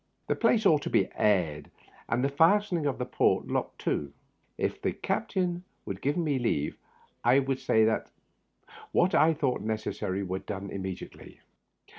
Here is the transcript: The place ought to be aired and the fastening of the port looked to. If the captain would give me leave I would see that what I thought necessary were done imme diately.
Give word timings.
The 0.25 0.35
place 0.35 0.65
ought 0.65 0.81
to 0.81 0.89
be 0.89 1.09
aired 1.13 1.69
and 2.09 2.23
the 2.23 2.29
fastening 2.29 2.87
of 2.87 2.97
the 2.97 3.05
port 3.05 3.45
looked 3.45 3.77
to. 3.81 4.11
If 4.57 4.81
the 4.81 4.93
captain 4.93 5.63
would 5.85 6.01
give 6.01 6.17
me 6.17 6.39
leave 6.39 6.75
I 7.23 7.37
would 7.37 7.59
see 7.59 7.83
that 7.83 8.09
what 8.93 9.13
I 9.13 9.35
thought 9.35 9.61
necessary 9.61 10.23
were 10.23 10.39
done 10.39 10.69
imme 10.69 10.97
diately. 10.97 11.37